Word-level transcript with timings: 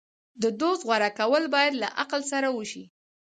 د 0.41 0.43
دوست 0.59 0.81
غوره 0.87 1.09
کول 1.19 1.43
باید 1.55 1.73
له 1.81 1.87
عقل 2.01 2.21
سره 2.31 2.47
وشي. 2.57 2.83